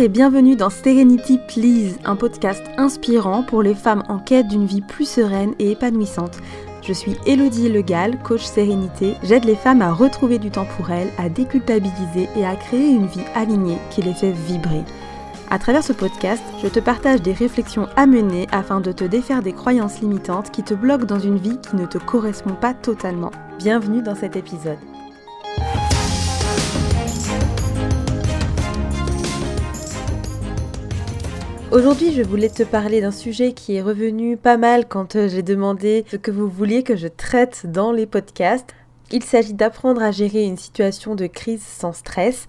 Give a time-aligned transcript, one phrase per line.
[0.00, 4.80] Et bienvenue dans Serenity Please, un podcast inspirant pour les femmes en quête d'une vie
[4.80, 6.38] plus sereine et épanouissante.
[6.82, 9.14] Je suis Elodie Legal, coach sérénité.
[9.24, 13.08] J'aide les femmes à retrouver du temps pour elles, à déculpabiliser et à créer une
[13.08, 14.84] vie alignée qui les fait vibrer.
[15.50, 19.42] À travers ce podcast, je te partage des réflexions à mener afin de te défaire
[19.42, 23.32] des croyances limitantes qui te bloquent dans une vie qui ne te correspond pas totalement.
[23.58, 24.78] Bienvenue dans cet épisode.
[31.78, 35.44] Aujourd'hui, je voulais te parler d'un sujet qui est revenu pas mal quand euh, j'ai
[35.44, 38.74] demandé ce que vous vouliez que je traite dans les podcasts.
[39.12, 42.48] Il s'agit d'apprendre à gérer une situation de crise sans stress.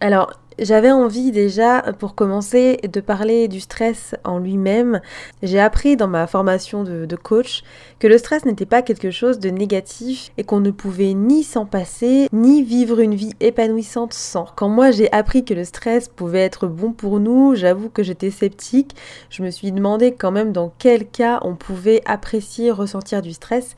[0.00, 5.00] Alors, j'avais envie déjà, pour commencer, de parler du stress en lui-même.
[5.42, 7.62] J'ai appris dans ma formation de, coach
[7.98, 11.66] que le stress n'était pas quelque chose de négatif et qu'on ne pouvait ni s'en
[11.66, 14.46] passer, ni vivre une vie épanouissante sans.
[14.56, 18.30] Quand moi j'ai appris que le stress pouvait être bon pour nous, j'avoue que j'étais
[18.30, 18.94] sceptique.
[19.28, 23.76] Je me suis demandé quand même dans quel cas on pouvait apprécier, ressentir du stress.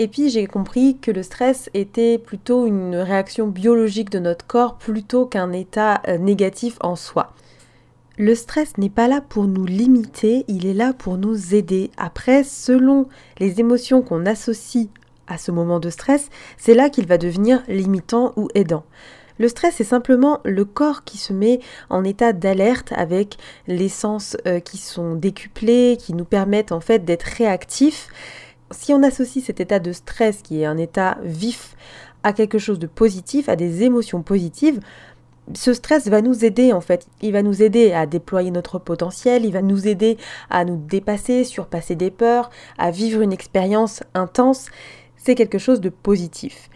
[0.00, 4.78] Et puis j'ai compris que le stress était plutôt une réaction biologique de notre corps
[4.78, 7.34] plutôt qu'un état euh, négatif en soi.
[8.16, 11.90] Le stress n'est pas là pour nous limiter, il est là pour nous aider.
[11.96, 13.08] Après, selon
[13.40, 14.86] les émotions qu'on associe
[15.26, 18.84] à ce moment de stress, c'est là qu'il va devenir limitant ou aidant.
[19.38, 21.58] Le stress est simplement le corps qui se met
[21.90, 27.04] en état d'alerte avec les sens euh, qui sont décuplés, qui nous permettent en fait
[27.04, 28.08] d'être réactifs
[28.70, 31.76] si on associe cet état de stress, qui est un état vif,
[32.22, 34.80] à quelque chose de positif, à des émotions positives,
[35.54, 37.06] ce stress va nous aider en fait.
[37.22, 40.18] Il va nous aider à déployer notre potentiel, il va nous aider
[40.50, 44.66] à nous dépasser, surpasser des peurs, à vivre une expérience intense.
[45.16, 46.68] C'est quelque chose de positif.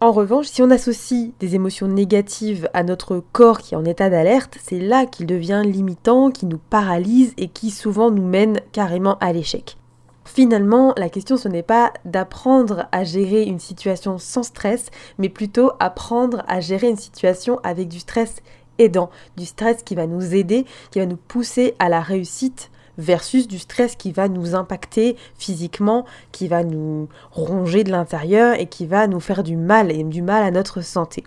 [0.00, 4.10] En revanche, si on associe des émotions négatives à notre corps qui est en état
[4.10, 9.16] d'alerte, c'est là qu'il devient limitant, qui nous paralyse et qui souvent nous mène carrément
[9.20, 9.78] à l'échec.
[10.26, 15.70] Finalement, la question ce n'est pas d'apprendre à gérer une situation sans stress, mais plutôt
[15.78, 18.42] apprendre à gérer une situation avec du stress
[18.78, 23.46] aidant, du stress qui va nous aider, qui va nous pousser à la réussite versus
[23.46, 28.86] du stress qui va nous impacter physiquement, qui va nous ronger de l'intérieur et qui
[28.86, 31.24] va nous faire du mal et du mal à notre santé.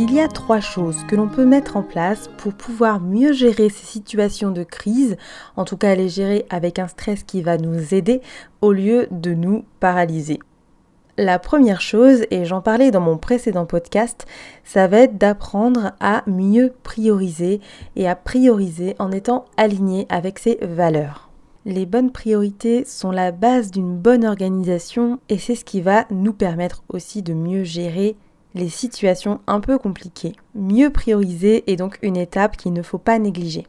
[0.00, 3.68] Il y a trois choses que l'on peut mettre en place pour pouvoir mieux gérer
[3.68, 5.16] ces situations de crise,
[5.56, 8.20] en tout cas les gérer avec un stress qui va nous aider
[8.60, 10.38] au lieu de nous paralyser.
[11.16, 14.24] La première chose, et j'en parlais dans mon précédent podcast,
[14.62, 17.60] ça va être d'apprendre à mieux prioriser
[17.96, 21.28] et à prioriser en étant aligné avec ses valeurs.
[21.64, 26.32] Les bonnes priorités sont la base d'une bonne organisation et c'est ce qui va nous
[26.32, 28.16] permettre aussi de mieux gérer
[28.54, 30.34] les situations un peu compliquées.
[30.54, 33.66] Mieux prioriser est donc une étape qu'il ne faut pas négliger.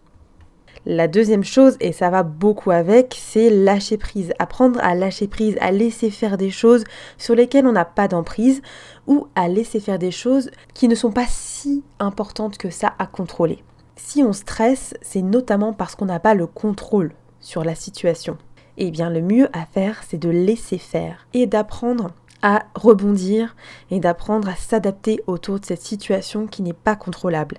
[0.85, 4.33] La deuxième chose, et ça va beaucoup avec, c'est lâcher prise.
[4.39, 6.85] Apprendre à lâcher prise, à laisser faire des choses
[7.17, 8.61] sur lesquelles on n'a pas d'emprise
[9.05, 13.07] ou à laisser faire des choses qui ne sont pas si importantes que ça à
[13.07, 13.61] contrôler.
[13.97, 18.37] Si on stresse, c'est notamment parce qu'on n'a pas le contrôle sur la situation.
[18.77, 23.55] Eh bien, le mieux à faire, c'est de laisser faire et d'apprendre à rebondir
[23.91, 27.57] et d'apprendre à s'adapter autour de cette situation qui n'est pas contrôlable.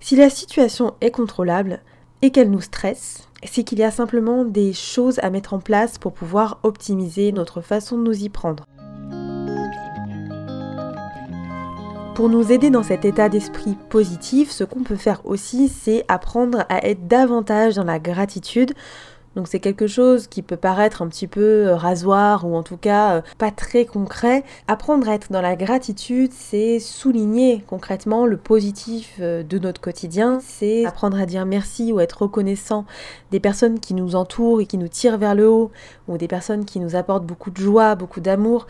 [0.00, 1.80] Si la situation est contrôlable
[2.22, 5.98] et qu'elle nous stresse, c'est qu'il y a simplement des choses à mettre en place
[5.98, 8.64] pour pouvoir optimiser notre façon de nous y prendre.
[12.14, 16.64] Pour nous aider dans cet état d'esprit positif, ce qu'on peut faire aussi, c'est apprendre
[16.68, 18.72] à être davantage dans la gratitude
[19.36, 22.76] donc c'est quelque chose qui peut paraître un petit peu euh, rasoir ou en tout
[22.76, 24.44] cas euh, pas très concret.
[24.68, 30.38] Apprendre à être dans la gratitude, c'est souligner concrètement le positif euh, de notre quotidien,
[30.40, 32.84] c'est apprendre à dire merci ou être reconnaissant
[33.32, 35.70] des personnes qui nous entourent et qui nous tirent vers le haut
[36.06, 38.66] ou des personnes qui nous apportent beaucoup de joie, beaucoup d'amour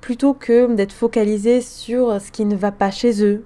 [0.00, 3.44] plutôt que d'être focalisé sur ce qui ne va pas chez eux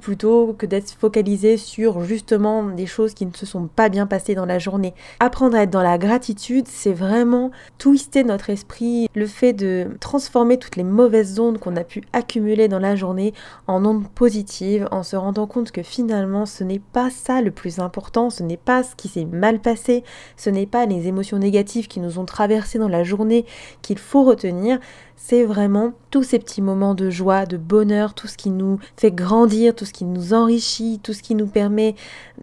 [0.00, 4.34] plutôt que d'être focalisé sur justement des choses qui ne se sont pas bien passées
[4.34, 4.94] dans la journée.
[5.20, 10.58] Apprendre à être dans la gratitude, c'est vraiment twister notre esprit, le fait de transformer
[10.58, 13.34] toutes les mauvaises ondes qu'on a pu accumuler dans la journée
[13.66, 17.78] en ondes positives, en se rendant compte que finalement ce n'est pas ça le plus
[17.78, 20.04] important, ce n'est pas ce qui s'est mal passé,
[20.36, 23.44] ce n'est pas les émotions négatives qui nous ont traversées dans la journée
[23.82, 24.78] qu'il faut retenir,
[25.16, 29.12] c'est vraiment tous ces petits moments de joie, de bonheur, tout ce qui nous fait
[29.12, 31.94] grandir, tout ce qui nous enrichit, tout ce qui nous permet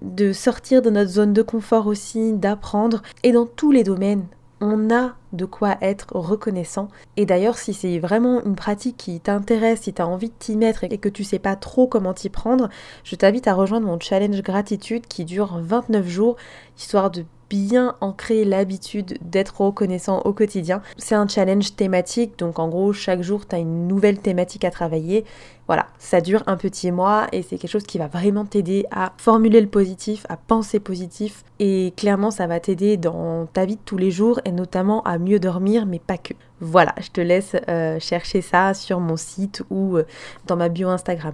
[0.02, 4.26] de sortir de notre zone de confort aussi, d'apprendre, et dans tous les domaines
[4.62, 6.88] on a de quoi être reconnaissant.
[7.18, 10.56] Et d'ailleurs, si c'est vraiment une pratique qui t'intéresse, si tu as envie de t'y
[10.56, 12.70] mettre et que tu sais pas trop comment t'y prendre,
[13.04, 16.36] je t'invite à rejoindre mon challenge gratitude qui dure 29 jours,
[16.78, 20.82] histoire de bien ancrer l'habitude d'être reconnaissant au quotidien.
[20.96, 24.72] C'est un challenge thématique, donc en gros chaque jour tu as une nouvelle thématique à
[24.72, 25.26] travailler.
[25.68, 29.12] Voilà, ça dure un petit mois et c'est quelque chose qui va vraiment t'aider à
[29.18, 33.82] formuler le positif, à penser positif et clairement ça va t'aider dans ta vie de
[33.84, 36.34] tous les jours et notamment à mieux dormir mais pas que.
[36.62, 40.06] Voilà, je te laisse euh, chercher ça sur mon site ou euh,
[40.48, 41.34] dans ma bio Instagram.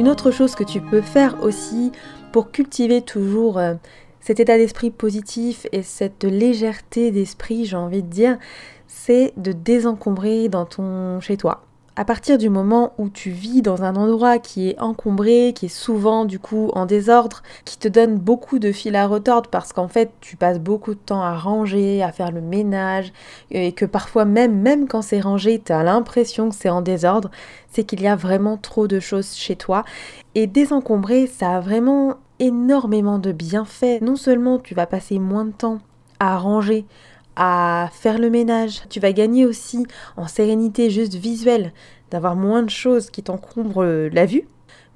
[0.00, 1.92] Une autre chose que tu peux faire aussi
[2.32, 3.74] pour cultiver toujours euh,
[4.18, 8.38] cet état d'esprit positif et cette légèreté d'esprit, j'ai envie de dire,
[8.86, 11.66] c'est de désencombrer dans ton chez toi
[12.00, 15.68] à partir du moment où tu vis dans un endroit qui est encombré, qui est
[15.68, 19.86] souvent du coup en désordre, qui te donne beaucoup de fil à retordre parce qu'en
[19.86, 23.12] fait tu passes beaucoup de temps à ranger, à faire le ménage,
[23.50, 27.30] et que parfois même, même quand c'est rangé, tu as l'impression que c'est en désordre,
[27.70, 29.84] c'est qu'il y a vraiment trop de choses chez toi.
[30.34, 34.00] Et désencombrer, ça a vraiment énormément de bienfaits.
[34.00, 35.80] Non seulement tu vas passer moins de temps
[36.18, 36.86] à ranger,
[37.36, 38.82] à faire le ménage.
[38.88, 39.86] Tu vas gagner aussi
[40.16, 41.72] en sérénité juste visuelle,
[42.10, 44.46] d'avoir moins de choses qui t'encombrent la vue.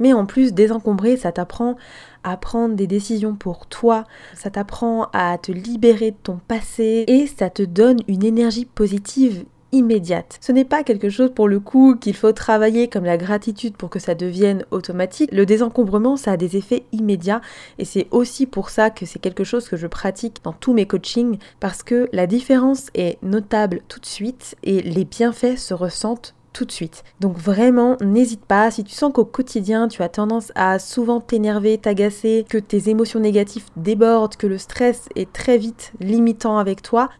[0.00, 1.76] Mais en plus, désencombrer, ça t'apprend
[2.24, 4.04] à prendre des décisions pour toi,
[4.34, 9.44] ça t'apprend à te libérer de ton passé et ça te donne une énergie positive
[10.40, 13.90] Ce n'est pas quelque chose pour le coup qu'il faut travailler comme la gratitude pour
[13.90, 15.30] que ça devienne automatique.
[15.32, 17.40] Le désencombrement, ça a des effets immédiats
[17.78, 20.86] et c'est aussi pour ça que c'est quelque chose que je pratique dans tous mes
[20.86, 26.34] coachings parce que la différence est notable tout de suite et les bienfaits se ressentent
[26.52, 27.02] tout de suite.
[27.20, 31.76] Donc vraiment, n'hésite pas, si tu sens qu'au quotidien, tu as tendance à souvent t'énerver,
[31.76, 37.10] t'agacer, que tes émotions négatives débordent, que le stress est très vite limitant avec toi,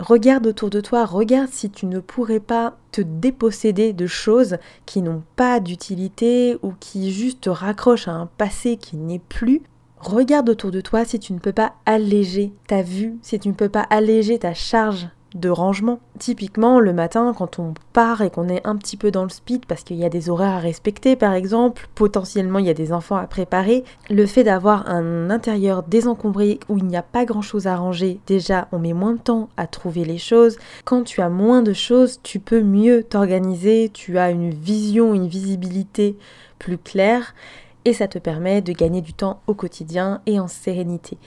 [0.00, 4.56] Regarde autour de toi, regarde si tu ne pourrais pas te déposséder de choses
[4.86, 9.60] qui n'ont pas d'utilité ou qui juste te raccrochent à un passé qui n'est plus.
[9.98, 13.52] Regarde autour de toi si tu ne peux pas alléger ta vue, si tu ne
[13.52, 16.00] peux pas alléger ta charge de rangement.
[16.18, 19.66] Typiquement, le matin, quand on part et qu'on est un petit peu dans le speed
[19.66, 22.92] parce qu'il y a des horaires à respecter, par exemple, potentiellement il y a des
[22.92, 27.42] enfants à préparer, le fait d'avoir un intérieur désencombré où il n'y a pas grand
[27.42, 30.58] chose à ranger, déjà on met moins de temps à trouver les choses.
[30.84, 35.28] Quand tu as moins de choses, tu peux mieux t'organiser, tu as une vision, une
[35.28, 36.16] visibilité
[36.58, 37.34] plus claire
[37.84, 41.18] et ça te permet de gagner du temps au quotidien et en sérénité.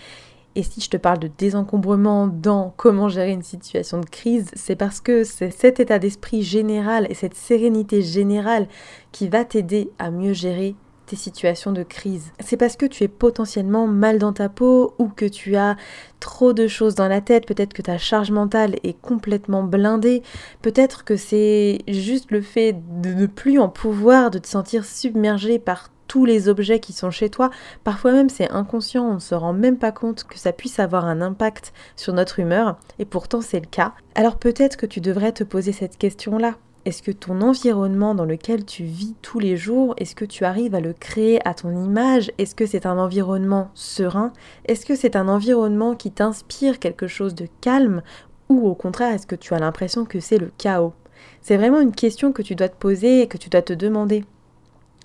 [0.56, 4.76] Et si je te parle de désencombrement dans comment gérer une situation de crise, c'est
[4.76, 8.68] parce que c'est cet état d'esprit général et cette sérénité générale
[9.12, 12.32] qui va t'aider à mieux gérer tes situations de crise.
[12.40, 15.76] C'est parce que tu es potentiellement mal dans ta peau ou que tu as
[16.20, 20.24] trop de choses dans la tête, peut-être que ta charge mentale est complètement blindée,
[20.62, 25.60] peut-être que c'est juste le fait de ne plus en pouvoir, de te sentir submergé
[25.60, 27.50] par tous les objets qui sont chez toi.
[27.84, 31.06] Parfois même c'est inconscient, on ne se rend même pas compte que ça puisse avoir
[31.06, 33.94] un impact sur notre humeur, et pourtant c'est le cas.
[34.16, 36.56] Alors peut-être que tu devrais te poser cette question-là.
[36.86, 40.76] Est-ce que ton environnement dans lequel tu vis tous les jours, est-ce que tu arrives
[40.76, 42.30] à le créer à ton image?
[42.38, 44.34] Est-ce que c'est un environnement serein?
[44.66, 48.02] Est-ce que c'est un environnement qui t'inspire quelque chose de calme?
[48.50, 50.94] Ou au contraire, est-ce que tu as l'impression que c'est le chaos?
[51.42, 54.26] C'est vraiment une question que tu dois te poser et que tu dois te demander.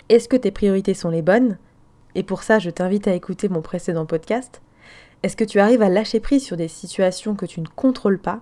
[0.08, 1.58] Est-ce que tes priorités sont les bonnes?
[2.14, 4.62] Et pour ça, je t'invite à écouter mon précédent podcast.
[5.22, 8.40] Est-ce que tu arrives à lâcher prise sur des situations que tu ne contrôles pas?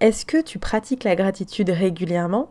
[0.00, 2.48] Est-ce que tu pratiques la gratitude régulièrement?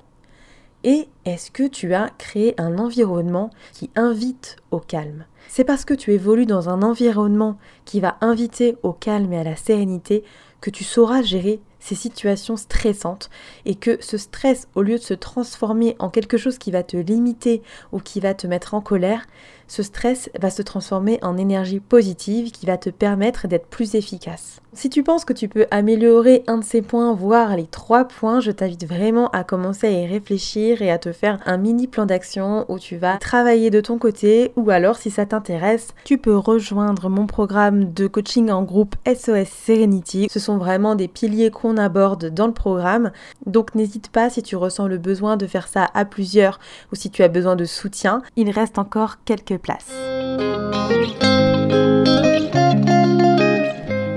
[0.83, 5.25] Et est-ce que tu as créé un environnement qui invite au calme?
[5.47, 9.43] C'est parce que tu évolues dans un environnement qui va inviter au calme et à
[9.43, 10.23] la sérénité
[10.61, 13.29] que tu sauras gérer ces situations stressantes
[13.65, 16.95] et que ce stress, au lieu de se transformer en quelque chose qui va te
[16.95, 17.61] limiter
[17.91, 19.27] ou qui va te mettre en colère,
[19.67, 24.62] ce stress va se transformer en énergie positive qui va te permettre d'être plus efficace.
[24.75, 28.39] Si tu penses que tu peux améliorer un de ces points, voire les trois points,
[28.39, 32.05] je t'invite vraiment à commencer à y réfléchir et à te faire un mini plan
[32.05, 36.35] d'action où tu vas travailler de ton côté ou alors si ça t'intéresse, tu peux
[36.35, 40.27] rejoindre mon programme de coaching en groupe SOS Serenity.
[40.31, 43.11] Ce sont vraiment des piliers qu'on aborde dans le programme.
[43.45, 46.59] Donc n'hésite pas si tu ressens le besoin de faire ça à plusieurs
[46.91, 48.23] ou si tu as besoin de soutien.
[48.35, 49.91] Il reste encore quelques places.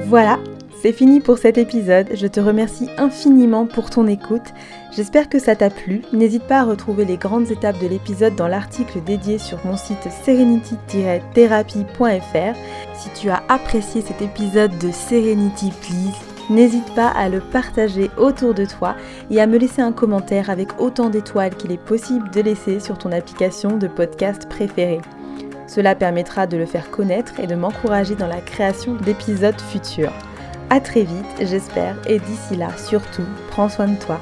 [0.09, 0.39] Voilà,
[0.83, 4.55] C'est fini pour cet épisode, je te remercie infiniment pour ton écoute.
[4.95, 6.03] J'espère que ça t'a plu.
[6.13, 10.09] N'hésite pas à retrouver les grandes étapes de l'épisode dans l'article dédié sur mon site
[10.25, 12.57] serenity-therapy.fr.
[12.95, 16.15] Si tu as apprécié cet épisode de Serenity Please,
[16.51, 18.95] n'hésite pas à le partager autour de toi
[19.33, 22.97] et à me laisser un commentaire avec autant d'étoiles qu'il est possible de laisser sur
[22.97, 25.01] ton application de podcast préférée.
[25.67, 30.13] Cela permettra de le faire connaître et de m'encourager dans la création d'épisodes futurs.
[30.71, 34.21] A très vite, j'espère, et d'ici là, surtout, prends soin de toi.